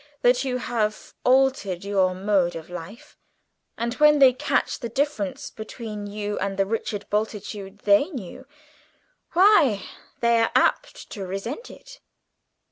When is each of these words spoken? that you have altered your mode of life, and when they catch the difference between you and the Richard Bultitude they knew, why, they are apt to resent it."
that 0.23 0.43
you 0.43 0.57
have 0.57 1.13
altered 1.23 1.85
your 1.85 2.15
mode 2.15 2.55
of 2.55 2.71
life, 2.71 3.19
and 3.77 3.93
when 3.99 4.17
they 4.17 4.33
catch 4.33 4.79
the 4.79 4.89
difference 4.89 5.51
between 5.51 6.07
you 6.07 6.39
and 6.39 6.57
the 6.57 6.65
Richard 6.65 7.07
Bultitude 7.11 7.77
they 7.81 8.05
knew, 8.09 8.47
why, 9.33 9.85
they 10.19 10.39
are 10.39 10.51
apt 10.55 11.11
to 11.11 11.23
resent 11.27 11.69
it." 11.69 11.99